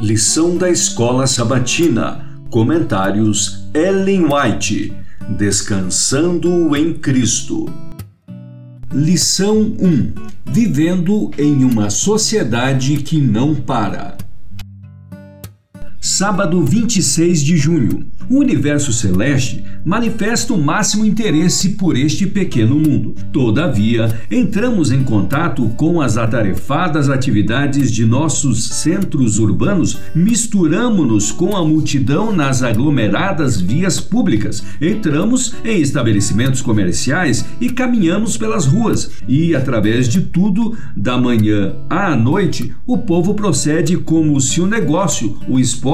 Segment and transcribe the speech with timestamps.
[0.00, 2.24] Lição da Escola Sabatina.
[2.50, 4.96] Comentários Ellen White.
[5.36, 7.66] Descansando em Cristo.
[8.92, 10.12] Lição 1.
[10.52, 14.16] Vivendo em uma sociedade que não para.
[16.00, 18.06] Sábado 26 de junho.
[18.30, 23.14] O universo celeste manifesta o máximo interesse por este pequeno mundo.
[23.32, 31.64] Todavia, entramos em contato com as atarefadas atividades de nossos centros urbanos, misturamos-nos com a
[31.64, 39.10] multidão nas aglomeradas vias públicas, entramos em estabelecimentos comerciais e caminhamos pelas ruas.
[39.26, 45.38] E, através de tudo, da manhã à noite, o povo procede como se o negócio,
[45.48, 45.87] o esporte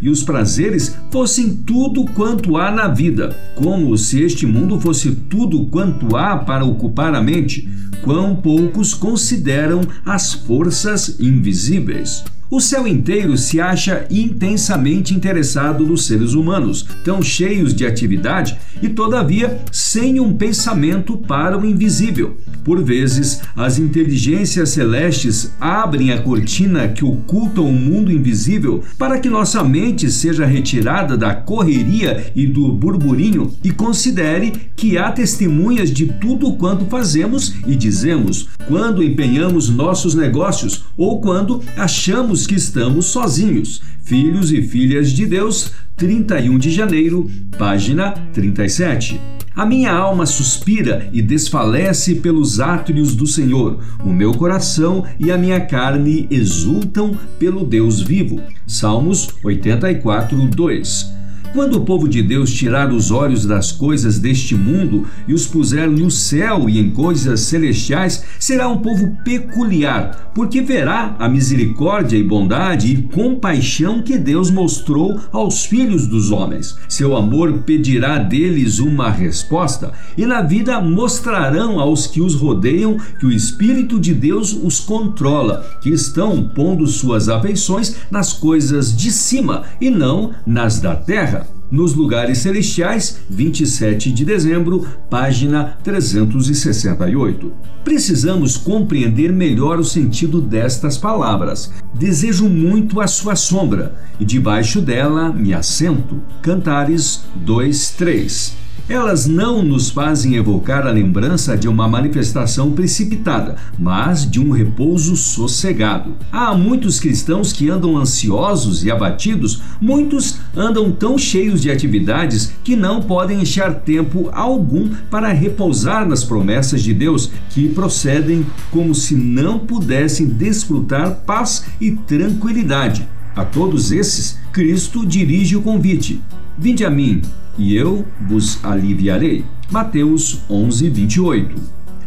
[0.00, 5.66] e os prazeres fossem tudo quanto há na vida, como se este mundo fosse tudo
[5.66, 7.68] quanto há para ocupar a mente,
[8.02, 12.24] quão poucos consideram as forças invisíveis.
[12.54, 18.88] O céu inteiro se acha intensamente interessado nos seres humanos, tão cheios de atividade e,
[18.88, 22.38] todavia, sem um pensamento para o invisível.
[22.62, 29.28] Por vezes, as inteligências celestes abrem a cortina que oculta o mundo invisível para que
[29.28, 36.06] nossa mente seja retirada da correria e do burburinho e considere que há testemunhas de
[36.06, 43.82] tudo quanto fazemos e dizemos quando empenhamos nossos negócios ou quando achamos que estamos sozinhos.
[44.02, 49.20] Filhos e filhas de Deus, 31 de janeiro, página 37.
[49.56, 53.78] A minha alma suspira e desfalece pelos átrios do Senhor.
[54.04, 58.42] O meu coração e a minha carne exultam pelo Deus vivo.
[58.66, 61.23] Salmos 84, 2.
[61.54, 65.88] Quando o povo de Deus tirar os olhos das coisas deste mundo e os puser
[65.88, 72.24] no céu e em coisas celestiais, será um povo peculiar, porque verá a misericórdia e
[72.24, 76.76] bondade e compaixão que Deus mostrou aos filhos dos homens.
[76.88, 83.26] Seu amor pedirá deles uma resposta, e na vida mostrarão aos que os rodeiam que
[83.26, 89.62] o Espírito de Deus os controla, que estão pondo suas afeições nas coisas de cima
[89.80, 91.43] e não nas da terra
[91.74, 97.52] nos lugares celestiais, 27 de dezembro, página 368.
[97.82, 101.72] Precisamos compreender melhor o sentido destas palavras.
[101.92, 106.22] Desejo muito a sua sombra, e debaixo dela me assento.
[106.40, 108.63] Cantares 2, 3.
[108.86, 115.16] Elas não nos fazem evocar a lembrança de uma manifestação precipitada, mas de um repouso
[115.16, 116.12] sossegado.
[116.30, 122.76] Há muitos cristãos que andam ansiosos e abatidos, muitos andam tão cheios de atividades que
[122.76, 129.14] não podem achar tempo algum para repousar nas promessas de Deus, que procedem como se
[129.14, 133.08] não pudessem desfrutar paz e tranquilidade.
[133.36, 136.20] A todos esses, Cristo dirige o convite:
[136.56, 137.20] Vinde a mim,
[137.58, 139.44] e eu vos aliviarei.
[139.70, 141.56] Mateus 11, 28.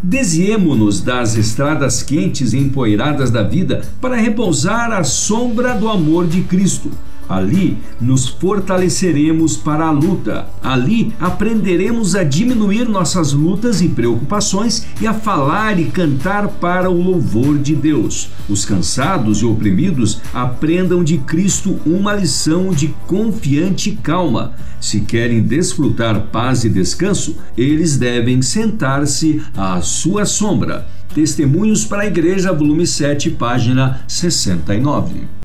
[0.01, 6.43] Desviemo-nos das estradas quentes e empoeiradas da vida para repousar à sombra do amor de
[6.43, 6.91] Cristo.
[7.27, 10.47] Ali nos fortaleceremos para a luta.
[10.63, 17.01] Ali aprenderemos a diminuir nossas lutas e preocupações e a falar e cantar para o
[17.01, 18.29] louvor de Deus.
[18.47, 24.53] Os cansados e oprimidos aprendam de Cristo uma lição de confiante calma.
[24.79, 30.87] Se querem desfrutar paz e descanso, eles devem sentar-se à sua sombra.
[31.13, 35.36] Testemunhos para a Igreja, volume 7, página 69.